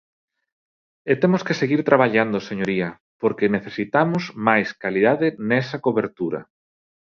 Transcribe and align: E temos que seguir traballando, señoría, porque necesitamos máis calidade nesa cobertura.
E 1.11 1.13
temos 1.21 1.41
que 1.47 1.57
seguir 1.61 1.81
traballando, 1.89 2.45
señoría, 2.49 2.89
porque 3.21 3.53
necesitamos 3.57 4.23
máis 4.47 4.67
calidade 4.83 5.27
nesa 5.49 5.77
cobertura. 5.85 6.39